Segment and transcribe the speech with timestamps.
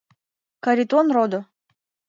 [0.63, 1.39] Каритон родо!..